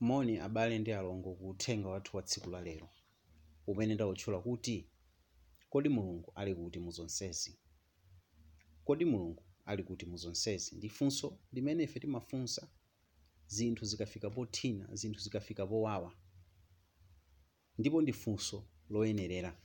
moni 0.00 0.38
abale 0.38 0.78
ndi 0.78 0.92
alongo 0.92 1.34
ku 1.34 1.48
uthenga 1.48 1.88
wathu 1.88 2.16
wa 2.16 2.22
tsiku 2.22 2.50
la 2.50 2.60
lero. 2.60 2.88
Umene 3.66 3.94
ndawutchula 3.94 4.40
kuti 4.40 4.88
kodi 5.70 5.88
mulungu 5.88 6.32
ali 6.34 6.54
kuti 6.54 6.78
mu 6.78 6.90
zonsezi 6.90 7.58
kodi 8.84 9.04
mulungu 9.04 9.42
ali 9.64 9.82
kuti 9.82 10.06
mu 10.06 10.16
zonsezi 10.16 10.76
ndi 10.76 10.88
funso 10.88 11.38
limene 11.52 11.82
ife 11.84 12.00
timafunsa 12.00 12.68
zinthu 13.46 13.84
zikafika 13.84 14.30
pothina 14.30 14.88
zinthu 14.94 15.20
zikafika 15.20 15.66
powawa. 15.66 16.12
Ndipo 17.78 18.02
ndi 18.02 18.12
funso 18.12 18.64
loyenerera. 18.90 19.60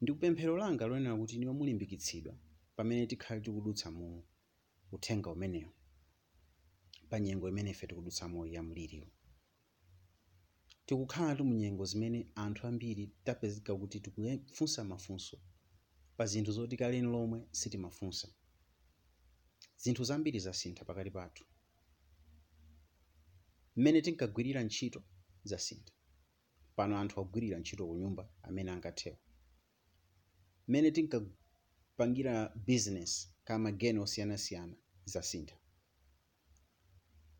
Ndi 0.00 0.12
kupemphero 0.12 0.56
langa 0.56 0.86
loyenera 0.86 1.16
kuti 1.16 1.36
inu 1.36 1.54
mulimbikitsidwa 1.54 2.34
pamene 2.76 3.06
tikhale 3.06 3.40
tikudutsa 3.40 3.90
mu 3.90 4.22
uthenga 4.92 5.30
umenewu 5.30 5.72
pa 7.10 7.20
nyengo 7.20 7.48
imene 7.48 7.70
ife 7.70 7.86
tikudutsamo 7.86 8.46
ya 8.46 8.62
mliriwo 8.62 9.06
tikukhala 10.86 11.34
ndi 11.34 11.42
munyengo 11.42 11.84
zimene 11.90 12.20
anthu 12.34 12.66
ambiri 12.66 13.04
tapezeka 13.24 13.72
kuti 13.80 14.00
tikufunsa 14.00 14.84
mafunso 14.84 15.36
pa 16.16 16.26
zinthu 16.26 16.52
zoti 16.52 16.76
kaleni 16.76 17.06
lomwe 17.14 17.38
sitimafunsa. 17.52 18.28
Zinthu 19.82 20.04
zambiri 20.04 20.38
zasintha 20.40 20.84
pakati 20.84 21.10
pathu. 21.10 21.44
Mmene 23.76 24.02
tinkagwirira 24.02 24.62
ntchito 24.62 25.00
zasintha. 25.50 25.92
Pano 26.76 26.98
anthu 26.98 27.20
agwirira 27.20 27.58
ntchito 27.58 27.86
ku 27.86 27.94
nyumba 27.96 28.24
amene 28.42 28.70
angathewa. 28.70 29.18
Mmene 30.68 30.90
tinkapangira 30.90 32.34
business 32.66 33.10
kama 33.44 33.72
geni 33.72 33.98
osiyanasiyana 33.98 34.76
zasintha 35.04 35.56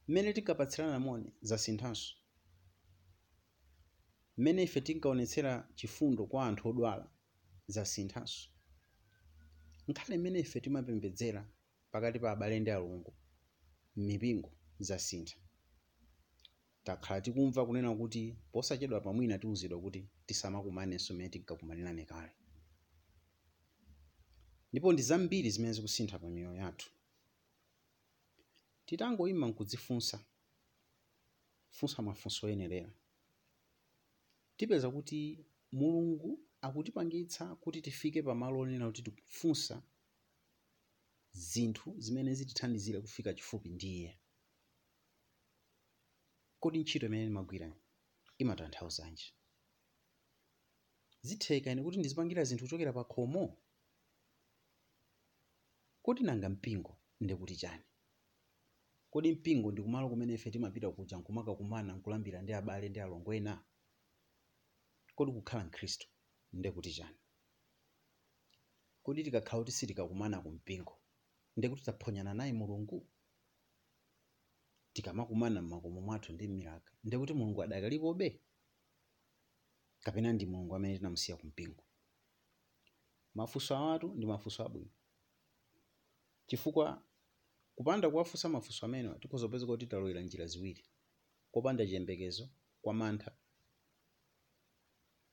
mmene 0.09 0.33
tinkapatsirana 0.33 0.98
moni 1.01 1.33
zasinthanso 1.43 2.15
mmene 4.37 4.62
ife 4.62 4.81
tinkaonetsera 4.81 5.69
chifundo 5.78 6.27
kwa 6.27 6.47
anthu 6.47 6.69
odwala 6.69 7.06
zasinthanso 7.75 8.48
nkhale 9.89 10.19
mmene 10.19 10.39
ife 10.41 10.61
timapembedzera 10.61 11.42
pakati 11.92 12.19
pa 12.19 12.31
abale 12.31 12.61
ndi 12.61 12.70
alongo 12.70 13.12
m'mipingo 13.97 14.50
zasintha 14.89 15.37
takhala 16.84 17.20
tikumva 17.20 17.67
kunena 17.67 17.95
kuti 18.00 18.22
posachedwa 18.53 19.00
pamwina 19.00 19.39
tiwuzidwa 19.39 19.81
kuti 19.81 20.00
tisamakumanenso 20.27 21.15
mmene 21.15 21.28
tinkakumanirane 21.28 22.05
kale. 22.05 22.33
Ndipo 24.72 24.93
ndi 24.93 25.03
zambiri 25.03 25.50
zimene 25.50 25.72
zikusintha 25.72 26.19
pa 26.19 26.28
miyoyo 26.31 26.55
yathu 26.62 26.91
titangoyima 28.89 29.47
nkudzifunsa 29.50 30.17
funsa 31.77 31.98
mafunso 32.03 32.41
oyenerera 32.47 32.91
tipeza 34.56 34.89
kuti 34.91 35.20
mulungu 35.78 36.31
akutipangitsa 36.67 37.44
kuti 37.62 37.78
tifike 37.86 38.20
pamalo 38.22 38.56
onena 38.62 38.86
kuti 38.89 39.03
tikufunsa 39.06 39.77
zinthu 41.50 41.89
zimene 42.05 42.34
zitithandizire 42.39 42.98
kufika 43.05 43.31
chifupi 43.36 43.69
ndi 43.69 43.89
iye 43.98 44.12
kodi 46.61 46.78
ntchito 46.78 47.06
imene 47.06 47.25
ndimagwira 47.25 47.69
imatanthauzanji 48.42 49.28
zitheka 51.27 51.70
ine 51.72 51.83
kuti 51.83 51.98
ndizipangira 51.98 52.44
zinthu 52.44 52.64
kuchokera 52.64 52.92
pa 52.92 53.05
khomo? 53.05 53.44
Kodi 56.03 56.22
nanga 56.22 56.48
mpingo 56.48 56.92
ndikuti 57.20 57.56
chani 57.56 57.84
kodi 59.19 59.33
mpingo 59.33 59.72
ndi 59.72 59.83
kumalo 59.83 60.08
kumene 60.08 60.34
ife 60.34 60.50
timapita 60.50 60.91
kuja 60.94 61.16
nkumakakumana 61.19 61.91
nkulambira 61.98 62.38
ndi 62.42 62.52
abale 62.55 62.88
ndi 62.88 63.00
alongo 63.00 63.34
ena? 63.34 63.64
Kodi 65.16 65.33
kukhala 65.33 65.64
mkhristu 65.64 66.06
ndekuti 66.52 66.93
chani? 66.94 67.19
Kodi 69.03 69.22
tikakhala 69.25 69.59
kuti 69.62 69.72
sitikakumana 69.72 70.38
ku 70.41 70.50
mpingo 70.50 70.94
ndekuti 71.56 71.82
taphonyana 71.82 72.34
naye 72.34 72.53
mulungu? 72.53 73.09
Tikamakumana 74.94 75.62
m'makomo 75.62 76.00
mwathu 76.00 76.32
ndi 76.32 76.47
m'milaka? 76.48 76.93
Ndekuti 77.04 77.32
mulungu 77.34 77.62
adakalipobe 77.62 78.41
kapena 80.04 80.32
ndi 80.32 80.47
mulungu 80.47 80.75
amene 80.76 80.97
tinamusiya 80.97 81.37
ku 81.37 81.47
mpingo 81.47 81.82
mafunso 83.34 83.75
awatu 83.76 84.14
ndi 84.14 84.26
mafunso 84.26 84.62
abwino. 84.66 84.91
Chifukwa 86.47 87.03
kupanda 87.78 88.11
kuwafunsa 88.11 88.49
mafunso 88.49 88.87
amenewa 88.87 89.19
tikhozopeza 89.19 89.66
kuti 89.66 89.87
talowera 89.87 90.21
njira 90.21 90.47
ziwiri. 90.47 90.84
Kopanda 91.53 91.87
chiyembekezo 91.87 92.49
kwa 92.83 92.94
mantha. 92.94 93.31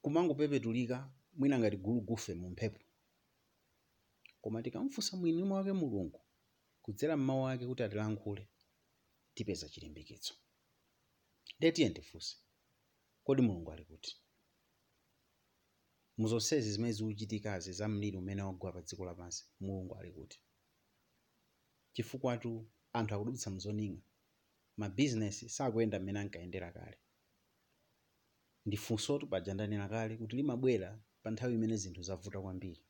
Kumangopepetulika 0.01 0.97
mwina 1.33 1.59
ngati 1.59 1.77
gulu 1.77 2.01
gufe 2.01 2.33
mu 2.33 2.49
mphepo. 2.49 2.79
Koma 4.41 4.63
tikamfunsa 4.63 5.17
mwini 5.17 5.43
wake 5.43 5.71
mulungu 5.73 6.21
kudzera 6.81 7.17
mmawu 7.17 7.47
ake 7.47 7.65
kuti 7.67 7.83
atilankhule 7.83 8.47
tipeza 9.33 9.69
chilimbikitso 9.69 10.33
ndetiye 11.57 11.89
ndifunse 11.89 12.37
kodi 13.23 13.41
mulungu 13.41 13.71
ali 13.71 13.85
kuti? 13.85 14.17
Muzonsezi 16.17 16.71
zimene 16.71 16.93
zikuchitikazi 16.93 17.73
za 17.73 17.87
mliri 17.87 18.17
umene 18.17 18.41
wagwa 18.41 18.71
pa 18.73 18.81
dziko 18.81 19.05
lapansi 19.05 19.45
mulungu 19.59 19.95
ali 19.97 20.11
kuti 20.11 20.39
chifukwatu 21.95 22.51
anthu 22.93 23.11
akudutsa 23.15 23.49
mzoninga 23.55 24.01
mabizinesi 24.77 25.45
sakuyenda 25.55 25.99
mmene 25.99 26.19
ankayendera 26.19 26.71
kale. 26.71 26.97
Ndifunsotu 28.65 29.27
paja 29.27 29.53
ndanena 29.53 29.87
kale 29.93 30.13
kuti 30.17 30.35
limabwera 30.35 30.89
pa 31.23 31.31
nthawi 31.31 31.53
imene 31.57 31.75
zinthu 31.81 32.01
zavuta 32.07 32.41
kwambiri. 32.41 32.83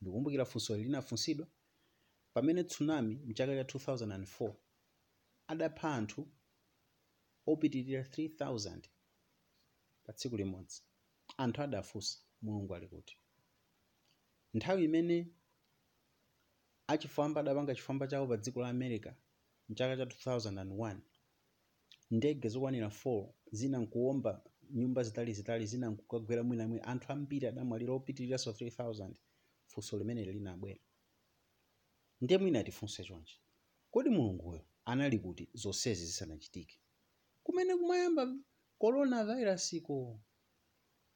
Ndikukumbukira 0.00 0.44
funso 0.44 0.76
linafunsidwa 0.76 1.46
pamene 2.34 2.64
tsunami 2.64 3.14
mchaka 3.28 3.52
cha 3.64 3.78
2004 3.78 4.54
adapha 5.46 5.88
anthu 5.98 6.20
opitirira 7.46 8.02
3000 8.02 8.80
pa 10.04 10.12
tsiku 10.12 10.36
limodzi. 10.36 10.82
Anthu 11.36 11.62
adafunsa 11.62 12.18
mulungu 12.42 12.74
ali 12.74 12.88
kuti 12.88 13.14
nthawi 14.54 14.84
imene 14.84 15.16
achifwamba 16.86 17.40
adapanga 17.40 17.74
chifwamba 17.74 18.06
chawo 18.06 18.26
pa 18.26 18.36
dziko 18.36 18.60
la 18.62 18.68
america 18.68 19.10
mchaka 19.68 19.96
cha 19.96 20.04
2001 20.04 20.96
ndege 22.10 22.48
zokwanira 22.48 22.88
4 22.88 23.28
zina 23.52 23.78
nkuwomba 23.78 24.42
nyumba 24.70 25.02
zitalizitali 25.02 25.66
zina 25.66 25.88
nkukagwera 25.90 26.42
mwinamwina 26.42 26.84
anthu 26.84 27.12
ambiri 27.12 27.46
adamwalira 27.46 27.92
opitiriranso 27.92 28.50
3000 28.50 29.14
funso 29.66 29.98
limeneli 29.98 30.32
linabwera 30.32 30.80
ndiye 32.20 32.38
mwina 32.38 32.64
tifunse 32.64 33.04
chonchi 33.04 33.40
kodi 33.90 34.10
mulunguyo 34.10 34.66
anali 34.84 35.18
kuti 35.18 35.48
zonsezi 35.54 36.06
zisanachitike? 36.06 36.78
Kumene 37.42 37.76
kumayamba 37.76 38.36
coronavirus 38.78 39.80
ko 39.82 40.20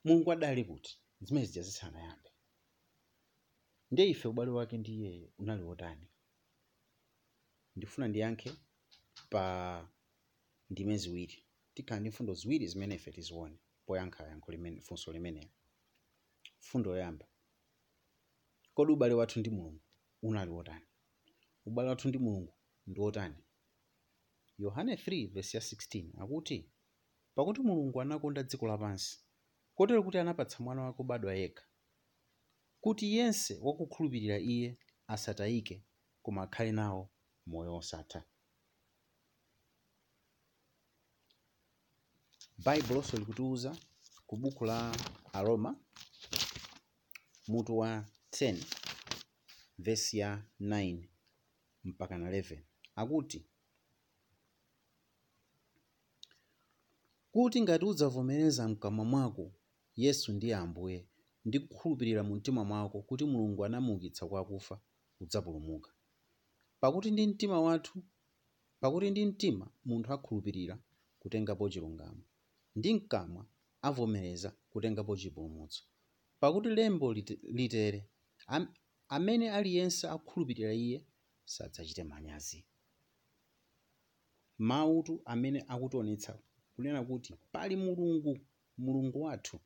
mulungu 0.05 0.33
adali 0.33 0.65
kuti 0.65 0.99
zimene 1.21 1.47
zija 1.47 1.63
zisanayambe 1.63 2.28
ndiye 3.91 4.09
ife 4.11 4.29
ubale 4.29 4.51
wake 4.51 4.79
ndi 4.79 4.93
iyeyo 4.95 5.33
unali 5.39 5.63
wotani 5.63 6.07
ndifuna 7.77 8.09
ndiyankhe 8.09 8.53
pa 9.31 9.89
ndime 10.71 10.97
ziwiri. 10.97 11.45
Tikhala 11.75 12.01
ndi 12.01 12.09
mfundo 12.09 12.35
ziwiri 12.35 12.67
zimene 12.67 12.95
ife 12.95 13.13
tizione 13.13 13.59
poyankha 13.87 14.25
yankho 14.27 14.53
limene 14.53 14.81
funso 14.81 15.13
limeneli 15.13 15.51
fundo 16.59 16.91
yoyamba 16.91 17.27
kodi 18.75 18.93
ubale 18.93 19.15
wathu 19.15 19.41
ndi 19.41 19.51
mulungu 19.51 19.81
unali 20.23 20.51
wotani 20.51 20.87
ubale 21.67 21.89
wathu 21.89 22.09
ndi 22.09 22.19
mulungu 22.19 22.55
ndi 22.87 23.01
wotani 23.01 23.37
yohane 24.59 24.95
3 24.95 25.29
vesi 25.33 25.57
ya 25.57 25.63
16 25.63 26.23
akuti 26.23 26.71
pakuti 27.35 27.61
mulungu 27.61 28.01
anakonda 28.01 28.43
dziko 28.43 28.67
lapansi 28.67 29.19
kotero 29.75 30.03
kuti 30.03 30.19
anapatsa 30.19 30.59
mwana 30.65 30.83
wake 30.83 30.97
wobadwa 30.99 31.35
yekha 31.35 31.65
kuti 32.81 33.07
yense 33.17 33.59
wakukhulupirira 33.63 34.39
iye 34.39 34.79
asatayike 35.07 35.77
koma 36.23 36.43
akhale 36.43 36.73
nawo 36.73 37.11
moyo 37.47 37.73
wosatha. 37.75 38.21
Baibuloso 42.65 43.17
likutiwuza 43.17 43.77
ku 44.27 44.37
buku 44.37 44.65
la 44.65 44.93
aroma 45.33 45.71
mutu 47.49 47.79
wa 47.79 48.05
10 48.33 48.65
vesi 49.79 50.19
ya 50.19 50.43
9 50.61 51.09
mpaka 51.85 52.19
na 52.19 52.31
11 52.31 52.63
akuti 52.97 53.47
kuti 57.33 57.61
ngati 57.63 57.85
udzavomereza 57.85 58.69
mkamwa 58.69 59.05
mwako 59.05 59.53
yesu 59.97 60.33
ndiye 60.33 60.55
ambuye 60.57 61.07
ndi 61.45 61.59
kukhulupirira 61.61 62.23
mu 62.23 62.35
mtima 62.35 62.65
mwako 62.65 63.03
kuti 63.03 63.25
mulungu 63.25 63.65
anamuukitsa 63.65 64.27
kwa 64.27 64.41
akufa 64.41 64.81
udzapulumuka 65.21 65.91
pakuti 66.81 67.11
ndi 67.11 67.27
mtima 67.27 67.61
wathu 67.61 68.03
pakuti 68.81 69.11
ndi 69.11 69.27
mtima 69.27 69.71
munthu 69.85 70.13
akhulupirira 70.13 70.79
kutengapo 71.21 71.69
chilungamo 71.71 72.23
ndi 72.77 72.95
mkamwa 72.95 73.47
avomereza 73.83 74.51
kutengapo 74.71 75.17
chipulumutso 75.17 75.85
pakuti 76.41 76.69
lembo 76.69 77.13
lite- 77.15 77.41
litere 77.53 78.09
"Am- 78.47 78.75
amene 79.09 79.51
aliyense 79.51 80.09
akhulupirira 80.09 80.73
iye 80.75 81.05
sadzachita 81.45 82.05
manyazi. 82.05 82.65
Mautu 84.59 85.23
amene 85.25 85.65
akutionetsa 85.69 86.39
kunena 86.75 87.05
kuti 87.05 87.35
pali 87.53 87.77
mulungu 87.77 88.39
mulungu 88.79 89.23
wathu 89.23 89.61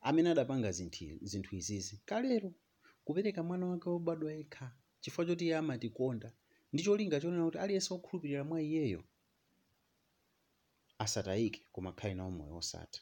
amene 0.00 0.30
adapanga 0.30 0.72
zinthu 0.72 1.56
izizi. 1.56 2.00
Kalero 2.04 2.52
kupereka 3.04 3.42
mwana 3.42 3.66
wake 3.66 3.88
wobadwa 3.88 4.32
yekha 4.32 4.72
chifukwa 5.00 5.26
choti 5.26 5.44
iye 5.44 5.56
amatikonda 5.56 6.32
ndi 6.72 6.82
cholinga 6.82 7.20
chonena 7.20 7.44
kuti 7.44 7.58
aliyense 7.58 7.94
wokhulupirira 7.94 8.44
mwa 8.44 8.62
iyeyo 8.62 9.04
asatayike 10.98 11.60
koma 11.72 11.90
akhale 11.90 12.14
nawo 12.14 12.30
moyo 12.30 12.54
wosatha. 12.54 13.00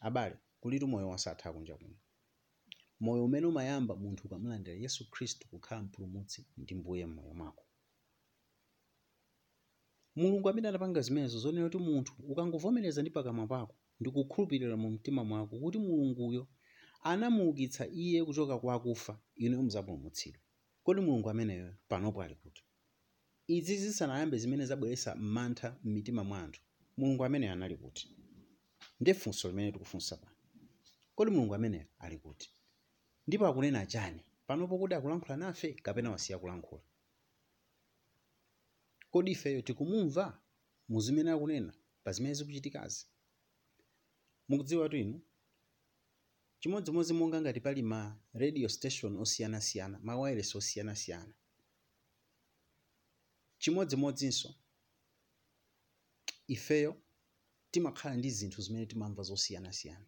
Abale 0.00 0.36
kulitu 0.60 0.86
moyo 0.86 1.08
wosatha 1.08 1.50
akunja 1.50 1.76
kuno. 1.76 1.96
Moyo 3.00 3.24
umene 3.24 3.46
umayamba 3.46 3.96
munthu 3.96 4.26
ukamulandira 4.26 4.76
yesu 4.76 5.10
khristu 5.10 5.48
kukhala 5.48 5.82
mpulumutsi 5.82 6.46
ndi 6.56 6.74
mbuye 6.74 7.06
m'moyo 7.06 7.34
mwako. 7.34 7.64
Mulungu 10.16 10.48
amene 10.48 10.68
adapanga 10.68 11.00
zimenezo 11.00 11.38
zonena 11.38 11.66
kuti 11.66 11.78
munthu 11.78 12.12
ukangovomereza 12.28 13.02
ndi 13.02 13.10
pakamwa 13.10 13.46
pako 13.46 13.74
ndi 14.00 14.10
kukhulupirira 14.10 14.76
mu 14.76 14.90
mtima 14.90 15.24
mwako 15.24 15.58
kuti 15.58 15.78
mulunguyo 15.78 16.48
anamuukitsa 17.02 17.86
iye 17.88 18.24
kuchoka 18.24 18.58
kwa 18.58 18.74
akufa 18.74 19.18
inu 19.36 19.62
muzapulumutsidwa 19.62 20.40
kodi 20.84 21.00
mulungu 21.00 21.30
ameneyo 21.30 21.74
panopo 21.88 22.22
ali 22.22 22.34
kuti? 22.34 22.64
Izi 23.46 23.76
zisanayambe 23.76 24.38
zimene 24.38 24.66
zabweretsa 24.66 25.14
mantha 25.14 25.76
m'mitima 25.84 26.24
mwa 26.24 26.40
anthu 26.42 26.60
mulungu 26.96 27.24
ameneyo 27.24 27.52
anali 27.52 27.76
kuti? 27.76 28.16
Ndi 29.00 29.14
funso 29.14 29.48
limene 29.48 29.72
tikufunsa 29.72 30.16
pano. 30.16 30.36
Kodi 31.14 31.30
mulungu 31.30 31.54
ameneyo 31.54 31.86
ali 31.98 32.18
kuti? 32.18 32.50
Ndipo 33.26 33.46
akunena 33.46 33.86
chani? 33.86 34.20
Panopo 34.46 34.78
kuti 34.78 34.94
akulankhula 34.94 35.36
nafe 35.36 35.72
kapena 35.72 36.10
wasiya 36.10 36.38
kulankhula? 36.38 36.82
Kodi 39.10 39.30
ifeyo 39.30 39.62
tikumumva 39.62 40.40
mu 40.88 41.00
zimene 41.00 41.30
akunena 41.30 41.72
pa 42.04 42.12
zimene 42.12 42.34
zikuchitikazi 42.34 43.06
mukudziwa 44.48 44.88
tu 44.88 44.96
inu 44.96 45.20
chimodzimodzi 46.60 47.12
monga 47.12 47.40
ngati 47.40 47.60
pali 47.60 47.82
ma 47.82 48.00
radio 48.32 48.68
station 48.68 49.16
osiyanasiyana 49.16 49.98
ma 50.02 50.16
wireless 50.20 50.54
osiyanasiyana 50.54 51.34
chimodzimodzinso 53.58 54.54
ifeyo 56.46 57.02
timakhala 57.70 58.16
ndi 58.16 58.30
zinthu 58.30 58.62
zimene 58.62 58.86
timamva 58.86 59.22
zosiyanasiyana 59.22 60.06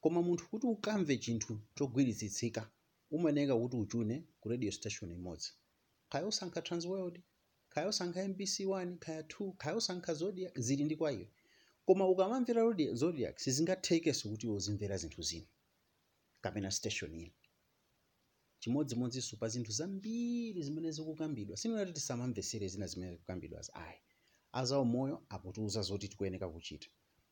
koma 0.00 0.22
munthu 0.22 0.48
kuti 0.50 0.66
ukamve 0.66 1.18
chinthu 1.18 1.60
chogwiritsitsika 1.76 2.70
umayenera 3.10 3.54
kuti 3.56 3.76
uchune 3.76 4.16
ku 4.40 4.48
radio 4.48 4.72
station 4.72 5.10
imodzi. 5.12 5.50
Kaya 6.10 6.26
usankha 6.26 6.62
transworld 6.62 7.22
kaya 7.68 7.88
usankha 7.88 8.28
mbc 8.28 8.54
1 8.60 8.98
kaya 8.98 9.22
2 9.22 9.52
kaya 9.56 9.76
usankha 9.76 10.14
zodiac 10.14 10.58
zili 10.58 10.84
ndi 10.84 10.96
kwa 10.96 11.12
iwe 11.12 11.28
koma 11.86 12.08
ukamamvera 12.08 12.62
Zodi- 12.62 12.94
zodiac 12.94 13.38
sizingathekenso 13.38 14.28
kuti 14.30 14.46
uzimvera 14.48 14.96
zinthu 14.96 15.22
zina 15.22 15.46
kapena 16.40 16.70
station 16.70 17.14
ina 17.14 17.32
chimodzimodzinso 18.60 19.36
pa 19.36 19.48
zinthu 19.48 19.72
zambiri 19.72 20.62
zimene 20.62 20.90
zikukambidwa 20.92 21.56
sinati 21.56 21.92
tisamamvesere 21.92 22.68
zina 22.68 22.86
zimene 22.86 23.12
zikukambidwazi 23.12 23.70
ayi 23.74 23.98
azaumoyo 24.52 25.16
akutiuza 25.28 25.82
zoti 25.82 26.08
tikuyeneka 26.08 26.48
kuchita 26.48 26.88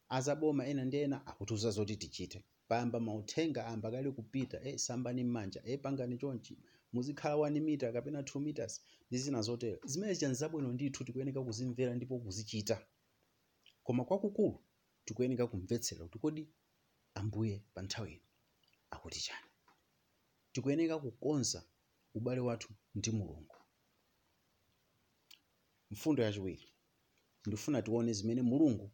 azaboma 0.08 0.66
ena 0.66 0.84
ndi 0.84 0.96
ena 0.96 1.26
akutiuza 1.26 1.70
zoti 1.70 1.96
tichite. 1.96 2.44
Payamba 2.68 3.00
mauthenga 3.00 3.66
ayamba 3.66 3.90
kale 3.90 4.10
kupita 4.10 4.60
e 4.64 4.78
sambani 4.78 5.24
m'manja 5.24 5.60
e 5.64 5.76
pangani 5.76 6.18
chonchi. 6.18 6.58
Muzikhala 6.92 7.34
1 7.36 7.60
mita 7.60 7.92
kapena 7.92 8.20
2 8.22 8.40
meters 8.40 8.80
ndi 9.10 9.18
zina 9.18 9.42
zotero 9.42 9.78
zimene 9.84 10.14
zija 10.14 10.48
ndithu 10.72 11.04
tikuyeneka 11.04 11.42
kuzimvera 11.44 11.94
ndipo 11.94 12.18
kuzichita 12.18 12.76
koma 13.88 14.04
kwakukulu 14.04 14.60
tikuyeneka 15.04 15.46
kumvetsera 15.50 16.04
kuti 16.04 16.18
kodi 16.22 16.42
ambuye 17.18 17.54
pa 17.74 17.80
nthawi 17.82 18.12
ino 18.12 18.24
akuti 18.94 19.20
chani? 19.26 19.48
Tikuyeneka 20.52 20.98
kukonza 20.98 21.60
ubale 22.14 22.40
wathu 22.40 22.68
ndi 22.94 23.10
mulungu. 23.10 23.56
Mfundo 25.90 26.22
yachiwiri 26.22 26.68
ndifuna 27.46 27.82
tione 27.82 28.12
zimene 28.12 28.42
mulungu 28.42 28.90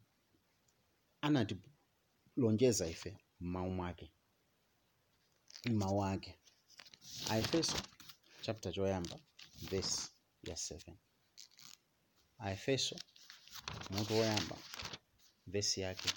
anatilonjeza 1.26 2.86
ife 2.94 3.18
m'mawu 3.40 3.70
mwake 3.70 4.12
m'mawu 5.70 6.04
ake. 6.04 6.38
Aefeso 7.30 7.78
chapter 8.42 8.72
choyamba 8.72 9.18
verse 9.70 10.10
ya 10.42 10.54
7 10.54 10.94
aefeso 12.38 12.96
mutu 13.90 14.12
woyamba 14.14 14.56
verse 15.46 15.80
yake 15.80 16.08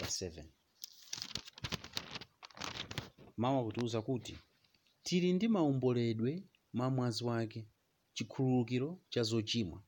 ya 0.00 0.06
7 0.06 0.44
mawu 3.36 3.60
akutiuza 3.60 4.02
kuti 4.02 4.38
tili 5.02 5.32
ndi 5.32 5.48
maomboledwe 5.48 6.42
mwa 6.72 6.90
mwazi 6.90 7.24
wake 7.24 7.68
chikhululukiro 8.14 9.00
cha 9.08 9.22
zochimwa 9.22 9.82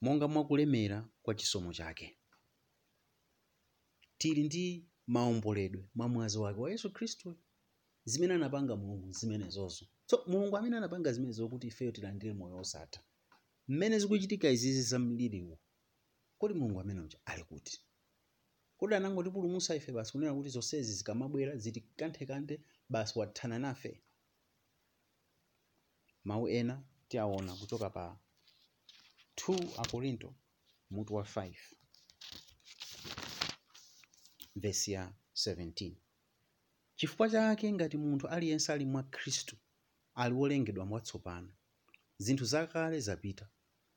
monga 0.00 0.28
mwakulemera 0.28 1.08
kwa 1.22 1.34
chisomo 1.34 1.72
chake. 1.72 2.18
Tili 4.18 4.42
ndi 4.42 4.88
maomboledwe 5.06 5.88
mwa 5.94 6.08
mwazi 6.08 6.38
wake 6.38 6.60
wa 6.60 6.70
yesu 6.70 6.92
khristu 6.92 7.38
zimene 8.04 8.34
anapanga 8.34 8.76
mulungu 8.76 9.12
zimenezozo. 9.12 9.86
So 10.06 10.24
mulungu 10.26 10.56
amene 10.56 10.76
anapanga 10.76 11.12
zimenezo 11.12 11.48
kuti 11.48 11.66
ifeyo 11.66 11.92
tilandire 11.92 12.32
moyo 12.32 12.56
osatha 12.58 13.00
mmene 13.68 13.98
zikuchitika 13.98 14.50
izizi 14.50 14.82
za 14.82 14.98
mliriwo 14.98 15.58
kodi 16.38 16.54
mulungu 16.54 16.80
amene 16.80 17.00
uja 17.00 17.18
ali 17.24 17.44
kuti 17.44 17.80
kodi 18.78 18.94
anangotipulumutsa 18.94 19.74
ife 19.76 19.92
basi 19.92 20.12
kunena 20.12 20.34
kuti 20.34 20.48
zonsezi 20.48 20.92
zikamabwera 20.92 21.56
zitikanthekanthe 21.56 22.60
basi 22.88 23.18
wathana 23.18 23.58
nafe. 23.58 24.02
Mawu 26.24 26.48
ena 26.48 26.82
tiaona 27.08 27.54
kuchoka 27.54 27.90
pa 27.90 28.18
2 29.36 29.82
akorinto 29.82 30.34
mutu 30.90 31.14
wa 31.14 31.22
5 31.22 31.54
vesi 34.56 34.92
ya 34.92 35.12
17 35.34 35.92
chifukwa 36.96 37.30
chake 37.30 37.72
ngati 37.72 37.96
munthu 37.96 38.28
aliyense 38.28 38.72
ali 38.72 38.84
mwa 38.84 39.02
khristu 39.02 39.56
ali 40.14 40.34
wolengedwa 40.34 40.86
mwatsopano. 40.86 41.52
Zinthu 42.18 42.44
zakale 42.44 43.00
zapita 43.00 43.48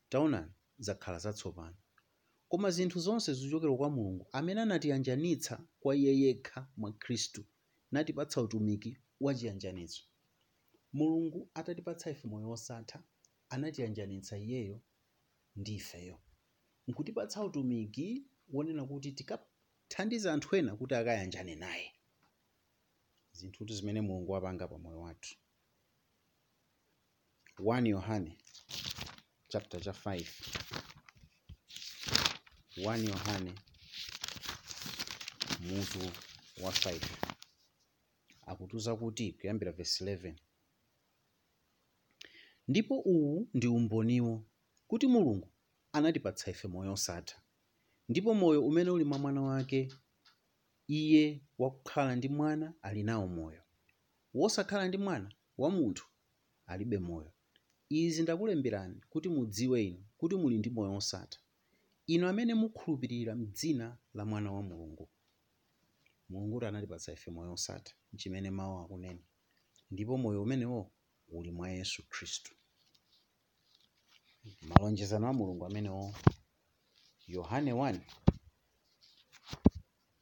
taonani 0.10 0.52
zakhala 0.80 1.20
zatsopano 1.20 1.78
koma 2.50 2.72
zinthu 2.72 3.00
zonse 3.00 3.34
zichokera 3.34 3.74
kwa 3.78 3.90
mulungu 3.90 4.28
amene 4.32 4.62
anatiyanjanitsa 4.62 5.66
kwa 5.80 5.96
iye 5.96 6.20
yekha 6.20 6.68
mwa 6.78 6.92
khristu 6.94 7.46
natipatsa 7.92 8.42
utumiki 8.42 8.98
wachiyanjanitso 9.20 10.04
mulungu 10.94 11.50
atatipatsa 11.54 12.10
ife 12.12 12.28
moyo 12.28 12.50
wosatha 12.50 13.04
anatiyanjanitsa 13.50 14.38
iyeyo 14.38 14.82
ndi 15.56 15.76
ifeyo. 15.76 16.20
Nkutipatsa 16.88 17.44
utumiki 17.44 18.26
wonena 18.54 18.86
kuti 18.86 19.12
tikathandiza 19.12 20.34
anthu 20.34 20.56
ena 20.56 20.76
kuti 20.76 20.96
akayanjane 20.96 21.56
naye. 21.56 21.92
Zinthutu 23.32 23.74
zimene 23.74 24.02
mulungu 24.02 24.32
wapanga 24.32 24.68
pa 24.68 24.78
moyo 24.78 25.00
wathu. 25.02 25.36
1 27.60 27.88
yohane 27.88 28.38
chapter 29.48 29.82
cha 29.82 29.92
5 29.92 30.26
1 32.84 33.10
yohane 33.10 33.54
mutu 35.62 36.00
wa 36.64 36.72
5 36.72 37.00
akutiuza 38.46 38.96
kuti 38.96 39.32
kuyambira 39.34 39.72
verse 39.72 40.06
11 40.06 40.36
ndipo 42.68 43.00
uwu 43.00 43.50
ndi 43.54 43.68
umboniwo 43.68 44.46
kuti 44.88 45.08
mulungu 45.08 45.48
anatipatsa 45.92 46.52
ife 46.52 46.68
moyo 46.68 46.94
osatha. 46.94 47.42
Ndipo 48.10 48.34
moyo 48.34 48.66
umene 48.66 48.90
uli 48.90 49.04
mwa 49.04 49.20
mwana 49.20 49.42
wake 49.42 49.94
iye 50.88 51.42
wakukhala 51.58 52.16
ndi 52.16 52.30
mwana 52.30 52.74
ali 52.82 53.04
nawo 53.04 53.28
moyo. 53.28 53.62
Wosakhala 54.34 54.88
ndi 54.88 54.98
mwana 54.98 55.32
wa 55.58 55.70
munthu 55.70 56.06
alibe 56.66 56.98
moyo. 56.98 57.32
Izi 57.90 58.22
ndakulemberani 58.24 59.02
kuti 59.10 59.30
mudziwe 59.30 59.84
inu 59.86 60.06
kuti 60.18 60.36
muli 60.36 60.58
ndi 60.58 60.70
moyo 60.70 60.96
osatha 60.96 61.40
inu 62.14 62.24
amene 62.32 62.54
mukhulupirira 62.62 63.34
m'dzina 63.40 63.88
la 64.18 64.24
mwana 64.30 64.50
wa 64.56 64.62
mulungu. 64.70 65.06
Mulunguti 66.30 66.66
anatipatsa 66.66 67.14
ife 67.14 67.30
moyo 67.32 67.54
osatha 67.58 67.94
chimene 68.20 68.50
mawu 68.58 68.76
akunena 68.82 69.24
ndipo 69.92 70.14
moyo 70.18 70.42
umenewo 70.44 70.92
uli 71.38 71.52
mwa 71.52 71.70
yesu 71.70 72.00
khristu. 72.10 72.52
Malonjezano 74.70 75.28
a 75.28 75.34
mulungu 75.34 75.66
amenewo 75.66 76.16
yohane 77.28 77.72
1 77.74 78.00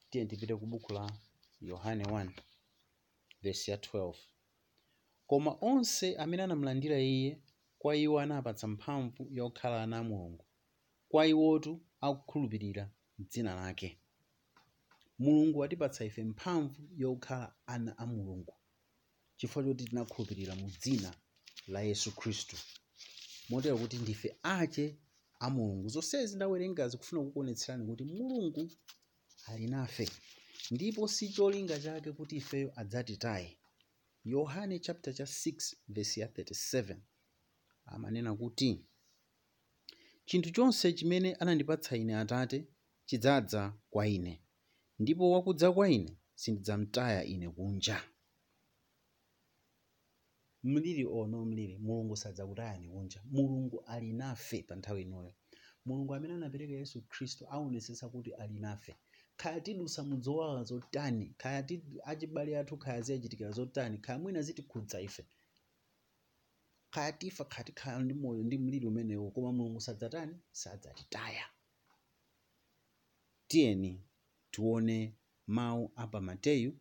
tiye 0.09 0.25
tipite 0.25 0.55
ku 0.55 0.65
buku 0.65 0.93
la 0.93 1.05
yohane 1.61 2.03
1 2.03 2.31
vesi 3.41 3.71
ya 3.71 3.77
12 3.77 4.15
koma 5.27 5.51
onse 5.61 6.15
amene 6.17 6.43
anamlandira 6.43 6.99
iye 6.99 7.41
kwa 7.79 7.95
iwo 7.95 8.19
anapatsa 8.19 8.67
mphamvu 8.67 9.27
yokhala 9.31 9.83
ana 9.83 9.97
a 9.99 10.03
mulungu 10.03 10.46
kwa 11.17 11.27
iwotu 11.27 11.81
akukhulupirira 12.01 12.91
dzina 13.19 13.55
lake. 13.55 13.99
Mulungu 15.19 15.59
watipatsa 15.59 16.05
ife 16.05 16.23
mphamvu 16.23 16.89
yokhala 16.97 17.55
ana 17.65 17.97
a 17.97 18.05
mulungu 18.05 18.53
chifukwa 19.37 19.63
choti 19.63 19.85
tinakhulupirira 19.85 20.55
mu 20.55 20.69
dzina 20.81 21.13
la 21.67 21.81
yesu 21.81 22.11
khristu. 22.11 22.55
Motero 23.49 23.77
kuti 23.77 23.97
ndife 23.97 24.37
ache 24.43 24.97
a 25.39 25.49
mulungu. 25.49 25.89
Zonsezi 25.89 26.35
ndawerengazi 26.35 26.97
kufuna 26.97 27.21
kukuonetserani 27.21 27.85
kuti 27.85 28.03
mulungu 28.03 28.71
ali 29.47 29.67
nafe 29.67 30.09
ndipo 30.71 31.07
si 31.07 31.29
cholinga 31.29 31.79
chake 31.79 32.11
kuti 32.11 32.35
ifeyo 32.35 32.71
adzatitaye. 32.79 33.57
Yohane 34.25 34.79
chapter 34.79 35.13
cha 35.13 35.23
6 35.23 35.75
verse 35.87 36.21
ya 36.21 36.27
37 36.27 36.97
amanena 37.85 38.35
kuti 38.35 38.85
chinthu 40.27 40.49
chonse 40.55 40.87
chimene 40.97 41.29
anandipatsa 41.41 41.91
ine 42.01 42.13
atate 42.23 42.67
chidzadza 43.07 43.61
kwa 43.89 44.07
ine. 44.07 44.33
Ndipo 44.99 45.31
wakudza 45.31 45.71
kwa 45.71 45.89
ine 45.89 46.11
sindidzamtaya 46.35 47.21
ine 47.33 47.47
kunja. 47.49 47.97
Mliri 50.63 51.05
ono 51.05 51.45
mliri 51.45 51.77
mulungu 51.77 52.15
sadzakutayani 52.17 52.87
kunja. 52.89 53.21
Mulungu 53.31 53.83
ali 53.93 54.13
nafe 54.13 54.63
pa 54.67 54.75
nthawi 54.75 55.01
inoyo. 55.01 55.33
Mulungu 55.85 56.15
amene 56.15 56.33
anapereka 56.33 56.73
yesu 56.73 57.01
khristu 57.11 57.47
aonetsetsa 57.53 58.09
kuti 58.09 58.33
ali 58.33 58.59
nafe 58.59 58.95
khaya 59.37 59.61
tidusa 59.61 60.03
mudzowawa 60.03 60.63
zotani 60.63 61.33
khaya 61.37 61.59
achibale 62.03 62.57
athu 62.59 62.77
khaya 62.77 63.01
ziyachitikira 63.01 63.51
zotani 63.51 63.97
khaya 63.97 64.19
mwina 64.19 64.41
zitikhudza 64.41 65.01
ife 65.01 65.23
khaya 66.97 67.11
tifa 67.13 67.45
ndi 67.99 68.13
moyo 68.13 68.43
ndi 68.43 68.57
mliri 68.57 68.85
umenewo 68.87 69.31
koma 69.31 69.51
mulungu 69.51 69.81
sadzatani 69.81 70.35
sadzatitaya. 70.51 71.45
Tiyeni 73.47 74.01
tione 74.51 75.15
mawu 75.47 75.91
apa 75.95 76.21
mateyu 76.21 76.73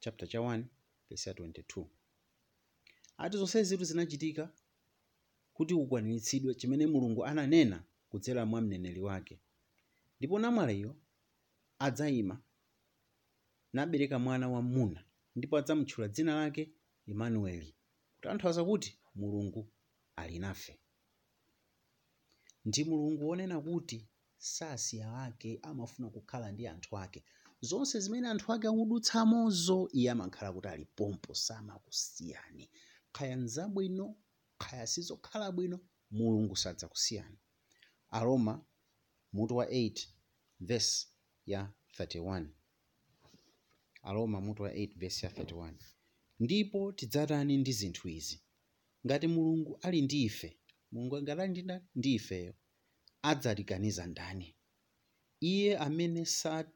chapter 0.00 0.28
cha 0.28 0.38
1 0.38 0.64
verse 1.08 1.30
ya 1.30 1.36
22 1.36 1.86
ati 3.18 3.36
zonsezi 3.36 3.68
zitu 3.68 3.84
zinachitika 3.84 4.52
kuti 5.54 5.74
ukwaniritsidwe 5.74 6.54
chimene 6.54 6.86
mulungu 6.86 7.24
ananena 7.24 7.84
kudzera 8.08 8.46
mwa 8.46 8.60
mneneri 8.60 9.00
wake. 9.00 9.40
Ndipo 10.18 10.38
namwaliyo 10.38 10.96
adzayima 11.78 12.42
nabereka 13.72 14.18
mwana 14.18 14.48
wamuna 14.48 15.04
ndipo 15.36 15.56
adzamutchula 15.58 16.08
dzina 16.08 16.34
lake 16.34 16.72
imanueli 17.06 17.74
kutanthauza 18.16 18.64
kuti 18.64 18.98
mulungu 19.14 19.72
ali 20.16 20.38
nafe 20.38 20.80
ndi 22.64 22.84
mulungu 22.84 23.28
wonena 23.28 23.60
kuti 23.60 24.08
sasiya 24.38 25.22
ake 25.22 25.58
amafuna 25.62 26.10
kukhala 26.10 26.52
ndi 26.52 26.66
anthu 26.66 26.98
ake. 26.98 27.24
Zonse 27.60 28.00
zimene 28.00 28.28
anthu 28.28 28.52
ake 28.52 28.66
akudutsamozo 28.68 29.88
iye 29.92 30.10
amakhala 30.10 30.52
kuti 30.52 30.68
ali 30.68 30.84
pompo 30.84 31.34
samakusiyani 31.34 32.70
khaya 33.12 33.36
nzabwino 33.36 34.16
khaya 34.58 34.86
sizokhala 34.86 35.52
bwino 35.52 35.80
mulungu 36.10 36.56
sadzakusiyani 36.56 37.38
aroma 38.10 38.64
mutu 39.32 39.56
wa 39.56 39.66
8 39.66 40.08
verse 40.60 41.06
ya 41.46 41.72
31 41.98 42.46
aroma 44.02 44.40
mutu 44.40 44.62
wa 44.62 44.70
8 44.72 44.98
verse 44.98 45.26
ya 45.26 45.32
31 45.32 45.74
ndipo 46.40 46.92
tidzatani 46.92 47.56
ndi 47.56 47.72
zinthu 47.72 48.08
izi 48.08 48.41
ngati 49.06 49.26
mulungu 49.26 49.78
ali 49.82 50.02
ndi 50.02 50.22
ife 50.24 50.58
mulungu 50.92 51.22
ngati 51.22 51.62
ndi 51.94 52.14
ifeyo 52.14 52.54
adzatiganiza 53.22 54.06
ndani? 54.06 54.56
Iye 55.40 55.78
amene 55.78 56.24
sa, 56.24 56.70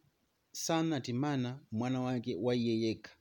sanatimana 0.52 1.66
mwana 1.70 2.00
wake 2.00 2.34
wa 2.34 2.54
iye 2.56 2.80
yekha 2.80 3.16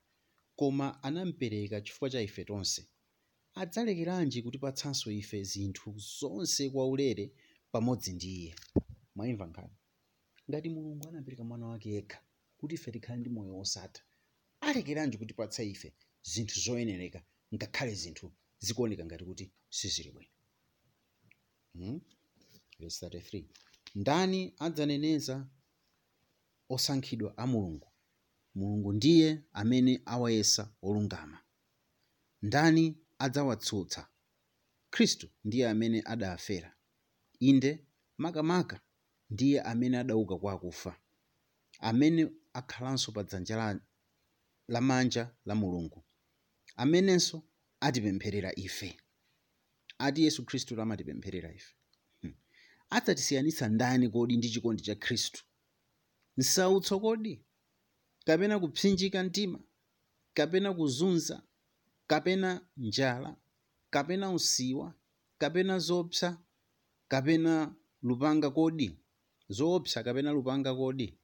koma 0.56 1.04
anampereka 1.04 1.82
chifukwa 1.82 2.10
cha 2.10 2.22
ife 2.22 2.46
tonse 2.46 2.88
adzalekeranji 3.56 4.42
kutipatsanso 4.44 5.12
ife 5.12 5.44
zinthu 5.44 5.94
zonse 5.98 6.70
kwaulere 6.70 7.32
pamodzi 7.72 8.14
ndi 8.14 8.28
iye? 8.42 8.56
Mwayimva 9.16 9.46
nkhani 9.48 9.74
ngati 10.50 10.70
mulungu 10.70 11.08
anapereka 11.10 11.44
mwana 11.44 11.66
wake 11.68 11.90
yekha 11.90 12.20
kuti 12.58 12.76
ife 12.76 12.92
tikhale 12.92 13.20
ndi 13.20 13.30
moyo 13.30 13.56
wosatha 13.58 14.02
alekeranji 14.62 15.18
kutipatsa 15.18 15.64
ife 15.64 15.94
zinthu 16.24 16.60
zoyenereka 16.60 17.24
ngakhale 17.56 17.94
zinthu 17.96 18.32
zikuoneka 18.66 19.04
ngati 19.06 19.26
kuti 19.26 19.46
sizili 19.78 20.12
bwino. 20.12 20.32
Hmm? 21.74 22.02
verse 22.80 23.06
33 23.08 23.46
ndani 23.96 24.54
adzaneneza 24.60 25.48
osankhidwa 26.70 27.38
a 27.38 27.48
mulungu. 27.48 27.88
Mulungu 28.56 28.94
ndiye 28.94 29.44
amene 29.54 30.02
awayesa 30.06 30.74
olungama. 30.82 31.40
Ndani 32.42 32.98
adzawatsutsa. 33.20 34.08
Khristu 34.90 35.28
ndiye 35.44 35.70
amene 35.70 36.02
adafera. 36.06 36.76
Inde 37.40 37.88
makamaka 38.18 38.82
ndiye 39.30 39.62
amene 39.62 39.98
adauka 39.98 40.36
kwa 40.38 40.54
akufa. 40.54 41.00
Amene 41.80 42.32
akhalanso 42.54 43.12
pa 43.12 43.24
dzanja 43.24 43.80
lamanja 44.68 45.36
la 45.46 45.56
mulungu. 45.56 46.04
Amenenso 46.76 47.44
atipempherera 47.80 48.52
ife. 48.56 48.98
Ati 49.98 50.24
yesu 50.24 50.46
khristu 50.46 50.82
amatipempherera 50.82 51.54
ife. 51.54 51.76
Hmm. 52.22 52.34
adzatisiyanitsa 52.90 53.70
ndani 53.70 54.10
kodi 54.10 54.38
ndi 54.38 54.50
chikondi 54.50 54.84
cha 54.84 54.96
khristu? 54.96 55.44
Nsautso 56.38 57.00
kodi? 57.00 57.46
Kapena 58.26 58.60
kupsinjika 58.60 59.24
mtima? 59.24 59.60
Kapena 60.34 60.74
kuzunza? 60.74 61.44
Kapena 62.08 62.68
njala? 62.78 63.36
Kapena 63.90 64.32
usiwa? 64.32 64.94
Kapena 65.38 65.80
zopsa? 65.80 66.44
Kapena 67.08 67.76
lupanga 68.04 68.52
kodi? 68.52 69.00
Zoopsa 69.50 70.04
kapena 70.04 70.32
lupanga 70.32 70.76
kodi? 70.76 71.18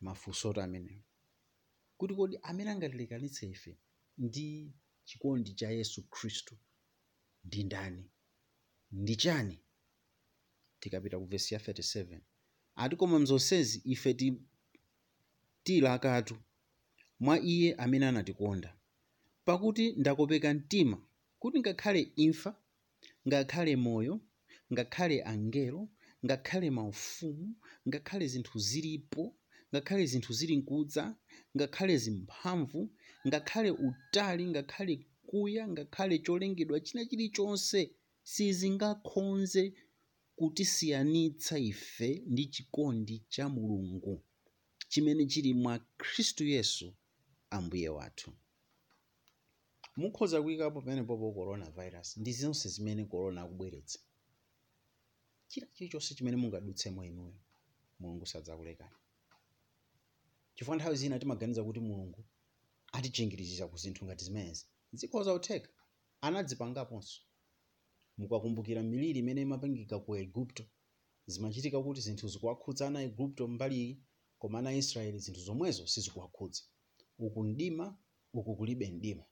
Mafunsoti 0.00 0.60
amenewo. 0.60 1.02
Kuti 1.96 2.14
kodi 2.14 2.38
amene 2.42 2.70
angatilekanitse 2.70 3.48
ife 3.48 3.78
ndi 4.18 4.72
chikondi 5.06 5.52
cha 5.54 5.70
yesu 5.70 6.02
khristu. 6.10 6.54
Ndi 7.44 7.64
ndani? 7.64 8.04
Ndi 8.92 9.16
chani? 9.16 9.58
Tikapita 10.80 11.18
ku 11.18 11.24
vesi 11.26 11.54
ya 11.54 11.60
37 11.60 12.20
ati 12.76 12.96
koma 12.96 13.18
mzonsezi 13.18 13.82
ife 13.84 14.14
ti, 14.14 14.28
tili 15.64 15.86
akatu 15.86 16.36
mwa 17.20 17.40
iye 17.40 17.74
amene 17.74 18.06
anatikonda. 18.06 18.76
Pakuti 19.44 19.92
ndakopeka 19.92 20.54
mtima 20.54 20.98
kuti 21.38 21.58
ngakhale 21.60 22.00
imfa 22.16 22.62
ngakhale 23.28 23.76
moyo 23.76 24.20
ngakhale 24.72 25.22
angelo 25.22 25.88
ngakhale 26.24 26.70
maufumu 26.70 27.56
ngakhale 27.88 28.26
zinthu 28.28 28.58
zilipo 28.58 29.36
ngakhale 29.74 30.06
zinthu 30.06 30.32
zili 30.32 30.56
nkudza 30.56 31.16
ngakhale 31.56 31.96
zimphamvu 31.98 32.94
ngakhale 33.26 33.70
utali 33.70 34.46
ngakhale 34.46 35.06
kuya 35.26 35.68
ngakhale 35.68 36.18
cholengedwa 36.18 36.80
china 36.80 37.04
chilichonse 37.04 37.80
sizingakhonze 38.22 39.74
kutisiyanitsa 40.36 41.58
ife 41.58 42.22
ndi 42.26 42.46
chikondi 42.46 43.24
cha 43.28 43.48
mulungu 43.48 44.22
chimene 44.88 45.26
chili 45.26 45.54
mwa 45.54 45.78
khristu 45.96 46.44
yesu 46.44 46.94
ambuye 47.50 47.88
wathu. 47.88 48.32
Mukhoza 49.96 50.42
kuyikapo 50.42 50.80
pamenepopo 50.82 51.32
coronavirus 51.32 52.16
ndi 52.16 52.32
zonse 52.32 52.68
zimene 52.68 53.04
corona 53.04 53.42
akubweretsa. 53.42 53.98
China 55.48 55.66
chilichonse 55.74 56.14
chimene 56.14 56.36
mungadutsemo 56.36 57.04
inuyo 57.04 57.34
mulungu 57.98 58.26
sadzakulekani. 58.26 58.94
Chifukwa 60.54 60.76
nthawi 60.76 60.96
zina 60.96 61.18
timaganiza 61.18 61.64
kuti 61.64 61.80
mulungu 61.80 62.24
atichingiriza 62.96 63.64
ku 63.70 63.76
zinthu 63.82 64.02
ngati 64.06 64.24
zimenezi. 64.28 64.64
Dziko 64.96 65.16
kutheka 65.24 65.70
anadzipangaponso 66.26 67.18
mukakumbukira 68.18 68.80
miliri 68.82 69.18
imene 69.22 69.40
imapangika 69.46 69.96
ku 70.04 70.10
igupto 70.24 70.64
zimachitika 71.32 71.78
kuti 71.84 72.00
zinthu 72.06 72.26
zikuwakhudza 72.32 72.82
ana 72.88 73.00
igupto 73.08 73.42
mbali 73.54 73.80
koma 74.40 74.58
ana 74.58 74.70
israeli 74.82 75.18
zinthu 75.24 75.40
zomwezo 75.46 75.82
sizikuwakhudza 75.92 76.62
uku 77.24 77.40
mdima 77.44 77.86
uku 78.38 78.52
kulibe 78.58 78.86
mdima. 78.90 79.24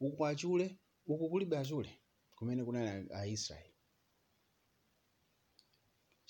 Uku 0.00 0.20
achule 0.26 0.66
uku 1.06 1.24
kulibe 1.30 1.56
achule 1.58 1.90
kumene 2.36 2.64
kunali 2.64 3.10
aisraeli 3.20 3.74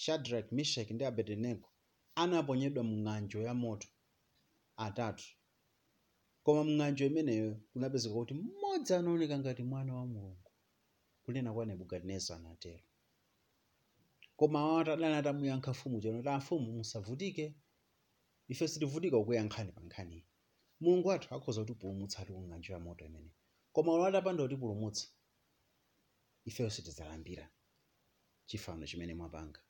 shadrach 0.03 0.49
mishek 0.53 0.89
ndi 0.91 1.05
abednego 1.05 1.69
anaponyedwa 2.15 2.83
mng'anjo 2.85 3.43
ya 3.43 3.55
moto 3.55 3.89
atatu 4.77 5.27
koma 6.51 6.65
mng'anjo 6.65 7.05
imeneyo 7.07 7.55
kunapezeka 7.73 8.15
kuti 8.15 8.35
mmodzi 8.35 8.95
anaoneka 8.95 9.39
ngati 9.39 9.63
mwana 9.63 9.95
wa 9.95 10.07
mulungu 10.07 10.51
kunena 11.25 11.53
kwa 11.53 11.67
nebukadineza 11.67 12.37
anatero. 12.37 12.83
Koma 14.37 14.59
awati 14.61 14.91
adani 14.91 15.15
atamuyankha 15.15 15.71
mfumu 15.71 16.01
chonoti 16.01 16.29
amfumu 16.29 16.73
musavutike. 16.73 17.55
Ife 18.49 18.69
sitivutika 18.69 19.17
kukuyankhani 19.19 19.73
pa 19.73 19.81
nkhaniyi 19.81 20.25
mulungu 20.81 21.09
wathu 21.09 21.35
akhoza 21.35 21.61
kutipulumutsatu 21.61 22.35
ku 22.35 22.41
ng'anjo 22.43 22.73
ya 22.73 22.79
moto 22.81 23.05
imeneyi 23.05 23.35
koma 23.73 23.93
ulo 23.95 24.05
atapanda 24.07 24.43
kutipulumutsa 24.43 25.07
ifeyo 26.45 26.71
sitidzalambira 26.71 27.47
chifano 28.47 28.87
chimene 28.87 29.15
mwapanga. 29.15 29.61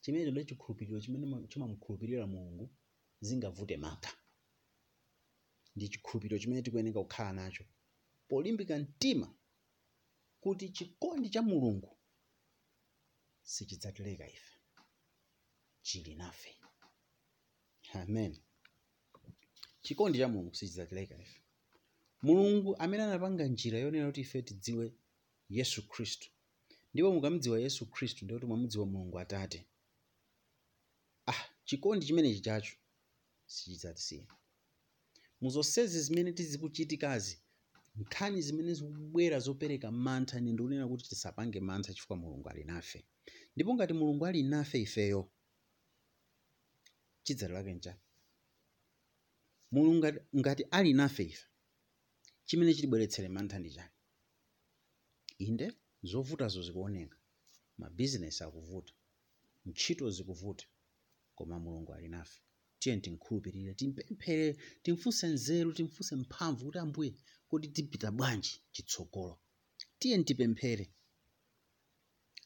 Chimenecho 0.00 0.30
ndi 0.32 0.44
chikhulupiriro 0.44 1.00
chimene 1.00 1.26
ma- 1.26 1.46
chimamukhulupirira 1.50 2.26
mulungu 2.26 2.70
zingavute 3.20 3.76
mantha 3.76 4.12
ndi 5.76 5.88
chikhulupiriro 5.88 6.38
chimene 6.38 6.62
tikuyeneka 6.62 7.00
kukhala 7.02 7.32
nacho. 7.32 7.64
Polimbika 8.28 8.78
mtima 8.78 9.34
kuti 10.40 10.68
chikondi 10.68 11.28
cha 11.30 11.42
mulungu 11.42 11.96
sichidzatileka 13.42 14.28
ife. 14.28 14.56
Chili 15.82 16.14
nafe. 16.14 16.56
Amen. 17.94 18.38
Chikondi 19.82 20.18
cha 20.18 20.28
mulungu 20.28 20.54
sichidzatileka 20.54 21.18
ife. 21.18 21.40
Mulungu 22.22 22.76
amene 22.76 23.02
anapanga 23.02 23.44
njira 23.46 23.78
yonena 23.78 24.06
kuti 24.06 24.20
ife 24.20 24.42
tidziwe 24.42 24.92
yesu 25.48 25.88
khristu. 25.88 26.30
Ndipo 26.94 27.12
mukamudziwa 27.12 27.60
yesu 27.60 27.86
khristu 27.86 28.24
ndiye 28.24 28.38
kuti 28.38 28.46
mwamudziwa 28.46 28.86
mulungu 28.86 29.18
atate. 29.18 29.66
Ah 31.26 31.44
chikondi 31.64 32.06
chimenechi 32.06 32.40
chacho 32.40 32.76
sichidzatisiya 33.46 34.26
muzonsezi 35.40 36.00
zimene 36.02 36.32
tizikuchitikazi. 36.32 37.42
Nkhani 37.96 38.42
zimene 38.42 38.74
zikubwera 38.74 39.38
zopereka 39.40 39.90
mantha 39.90 40.38
ine 40.38 40.52
ndikunena 40.52 40.88
kuti 40.88 41.08
tisapange 41.08 41.60
mantha 41.60 41.94
chifukwa 41.94 42.16
mulungu 42.16 42.48
ali 42.48 42.64
nafe. 42.64 43.04
Ndipo 43.56 43.74
ngati 43.74 43.92
mulungu 43.92 44.26
ali 44.26 44.42
nafe 44.42 44.80
ifeyo 44.80 45.32
chidzalo 47.22 47.54
lake 47.54 47.74
nchani 47.74 48.00
mulungu 49.70 50.06
ngati 50.36 50.64
ali 50.70 50.92
nafe 50.92 51.22
ife 51.24 51.46
chimene 52.44 52.74
chitibweretsere 52.74 53.28
mantha 53.28 53.58
ndi 53.58 53.70
chani 53.70 53.90
inde 55.38 55.72
zovutazo 56.02 56.62
zikuoneka. 56.62 57.16
Mabizinesi 57.78 58.44
akuvuta. 58.44 58.92
Ntchito 59.66 60.10
zikuvuta 60.10 60.66
koma 61.34 61.58
mulungu 61.58 61.92
ali 61.94 62.08
nafe 62.08 62.40
tiye 62.80 62.96
timkhulupirire 63.04 63.72
timpemphere 63.80 64.56
timfunse 64.82 65.26
nzeru 65.34 65.70
timfunse 65.72 66.12
mphamvu 66.22 66.62
kuti 66.66 66.78
ambuye 66.84 67.10
kuti 67.48 67.68
tipita 67.74 68.08
bwanji 68.18 68.52
chitsogolo. 68.74 69.36
Tiye 69.98 70.16
tipemphere 70.24 70.84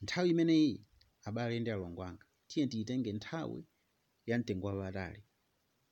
nthawi 0.02 0.28
imeneyi 0.30 0.72
abale 1.28 1.60
ndi 1.60 1.70
alongo 1.70 2.02
anga 2.08 2.26
tiye 2.48 2.66
tiyitenge 2.66 3.10
nthawi 3.12 3.60
ya 4.26 4.38
mtengo 4.38 4.66
wapatali 4.66 5.20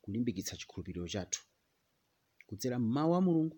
kulimbikitsa 0.02 0.56
chikhulupiriro 0.56 1.08
chathu. 1.08 1.40
Kudzera 2.46 2.78
mmawu 2.78 3.14
a 3.14 3.20
mulungu 3.20 3.56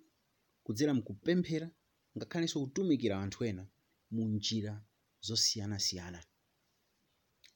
kudzera 0.64 0.94
mkupemphera 0.94 1.68
ngakhalenso 2.16 2.60
kutumikira 2.60 3.14
anthu 3.22 3.40
ena 3.44 3.64
mu 4.10 4.22
njira 4.34 4.84
zosiyanasiyana. 5.26 6.20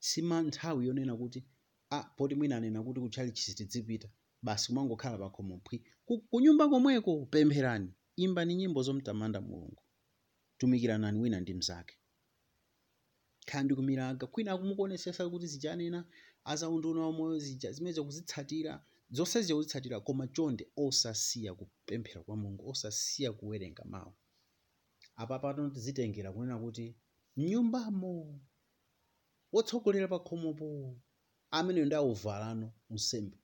Sima 0.08 0.36
nthawi 0.42 0.86
yonena 0.86 1.14
kuti 1.16 1.40
ah 1.90 2.04
poti 2.16 2.34
mwina 2.34 2.56
anena 2.56 2.82
kuti 2.82 3.00
kutchali 3.00 3.32
chisitidzipita 3.32 4.08
basi 4.42 4.66
kumangokhala 4.68 5.18
pakhomo 5.18 5.60
phwi. 5.64 5.82
Ku- 6.06 6.20
kunyumba 6.30 6.68
komweko 6.68 7.26
pempherani 7.26 7.92
imbani 8.16 8.54
nyimbo 8.54 8.82
zomtamanda 8.82 9.40
mulungu. 9.40 9.82
Tumikiranani 10.58 11.18
wina 11.20 11.40
ndi 11.40 11.54
mnzake. 11.54 11.94
Khala 13.46 13.64
ndi 13.64 13.74
kumiraga 13.74 14.26
kwina 14.26 14.52
akumukuonesesa 14.52 15.28
kuti 15.30 15.46
zijanena 15.46 16.04
azaunduna 16.44 17.38
zija 17.38 17.72
zimene 17.72 18.02
kuzitsatira 18.02 18.84
zonse 19.10 19.42
zija 19.42 19.54
kuzitsatira 19.54 20.00
koma 20.00 20.26
chonde 20.28 20.68
osasiya 20.76 21.54
kupemphera 21.54 22.22
kwa 22.22 22.36
mulungu 22.36 22.68
osasiya 22.70 23.32
kuwerenga 23.32 23.84
mawu. 23.84 24.12
Apa 25.16 25.38
pano 25.38 25.70
tizitengera 25.70 26.32
kunena 26.32 26.58
kuti 26.58 26.96
mnyumbamo 27.36 28.40
wotsogolera 29.52 30.08
pa 30.08 30.18
khomopo 30.18 30.96
amene 31.50 31.84
ndi 31.84 31.94
auvalano 31.94 32.72
unsembe 32.90 33.38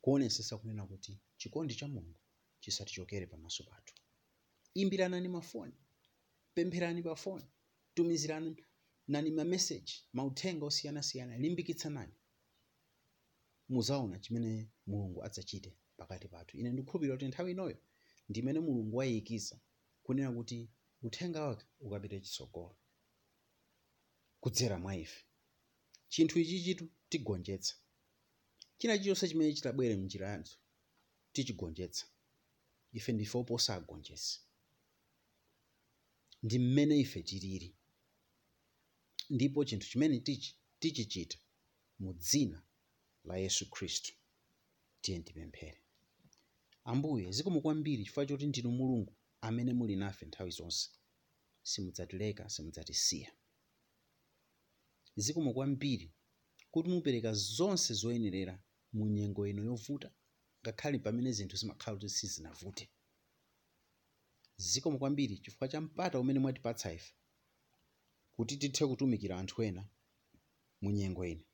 kuonesesa 0.00 0.58
kunena 0.58 0.86
kuti 0.86 1.20
chikondi 1.36 1.74
cha 1.74 1.88
mulungu 1.88 2.18
chisatichokere 2.60 3.26
pamaso 3.26 3.64
pathu. 3.64 3.94
Imbiranani 4.74 5.28
mafoni 5.28 5.74
pempherani 6.54 7.02
pa 7.02 7.16
foni 7.16 7.44
tumizirani 7.94 8.56
nani 9.08 9.30
mameseji 9.30 10.08
mauthenga 10.12 10.66
osiyanasiyana 10.66 11.38
limbikitsanani. 11.38 12.14
Muzaona 13.68 14.18
chimene 14.18 14.70
mulungu 14.86 15.24
adzachite 15.24 15.76
pakati 15.96 16.28
pathu 16.28 16.56
ine 16.58 16.72
ndikukhulupirira 16.72 17.16
kuti 17.16 17.28
nthawi 17.28 17.50
inoyo 17.52 17.78
ndi 18.28 18.40
imene 18.40 18.60
mulungu 18.60 18.96
wayikiza 18.96 19.60
kunena 20.02 20.32
kuti 20.32 20.70
uthenga 21.02 21.42
wake 21.42 21.66
ukapite 21.80 22.20
chitsogolo 22.20 22.76
kudzera 24.40 24.78
mwa 24.78 24.96
ife 24.96 25.24
chinthu 26.12 26.36
ichi 26.42 26.74
tigonjetsa. 27.10 27.74
China 28.78 28.94
chilichonse 28.98 29.28
chimene 29.28 29.52
chitabwere 29.56 29.94
mnjira 29.96 30.26
yathu 30.34 30.54
tichigonjetsa. 31.32 32.04
Ife 32.92 33.10
ndife 33.12 33.38
oposa 33.38 33.70
agonjetsi 33.78 34.34
ndi 36.42 36.58
mmene 36.58 36.94
ife 37.04 37.20
tilili 37.28 37.68
ndipo 39.30 39.64
chinthu 39.68 39.86
chimene 39.90 40.16
tichi 40.80 41.38
mu 42.02 42.10
dzina 42.14 42.58
la 43.24 43.36
yesu 43.44 43.64
khristu 43.70 44.12
tiye 45.02 45.20
tipemphere 45.26 45.80
ambuye 46.84 47.32
zikomo 47.32 47.60
kwambiri 47.60 48.02
chifukwa 48.04 48.26
choti 48.26 48.46
ndinu 48.46 48.70
mulungu 48.78 49.12
amene 49.40 49.72
muli 49.78 49.96
nafe 49.96 50.26
nthawi 50.26 50.50
zonse 50.50 50.88
simudzatileka 51.70 52.48
simudzatisiya 52.54 53.30
zikomo 55.24 55.50
kwambiri 55.56 56.06
kuti 56.72 56.88
mupereka 56.94 57.30
zonse 57.56 57.90
zoyenerera 58.00 58.54
mu 58.96 59.04
nyengo 59.16 59.42
ino 59.50 59.62
yovuta 59.70 60.08
ngakhale 60.62 60.98
pamene 61.04 61.30
zinthu 61.36 61.56
zimakhala 61.60 61.96
kuti 61.96 62.08
sizinavute. 62.08 62.84
Zikomo 64.56 64.98
kwambiri 64.98 65.38
chifukwa 65.42 65.68
cha 65.68 65.80
mpata 65.80 66.20
umene 66.20 66.38
mwatipatsa 66.40 66.92
ife 66.92 67.12
kuti 68.36 68.54
tithe 68.60 68.86
kutumikira 68.86 69.34
anthu 69.38 69.62
ena 69.62 69.82
mu 70.82 70.90
nyengo 70.90 71.24
ina 71.32 71.44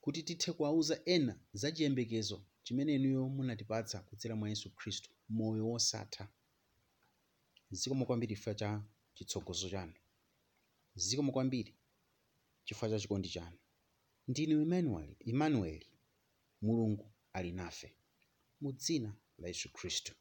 kuti 0.00 0.22
tithe 0.22 0.52
kuwauza 0.52 0.94
ena 1.04 1.34
za 1.52 1.68
chiyembekezo 1.72 2.36
chimene 2.64 2.94
inuyo 2.94 3.28
munatipatsa 3.28 3.96
kudzera 4.06 4.36
mwa 4.36 4.48
yesu 4.48 4.70
khristu 4.70 5.10
moyo 5.28 5.68
wosatha. 5.68 6.28
Zikomo 7.70 8.06
kwambiri 8.06 8.34
chifukwa 8.34 8.54
cha 8.54 8.70
chitsogozo 9.14 9.70
chanu. 9.70 9.94
Zikomo 10.94 11.32
kwambiri 11.32 11.74
chifukwa 12.64 12.88
cha 12.90 13.00
chikondi 13.00 13.28
chanu. 13.28 13.58
Ndinu 14.28 14.62
emmanuel 15.26 15.84
mulungu 16.62 17.12
ali 17.32 17.52
nafe. 17.52 17.96
Mu 18.60 18.72
dzina 18.72 19.16
la 19.38 19.48
yesu 19.48 19.72
khristu. 19.72 20.12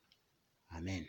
Amen 0.67 1.07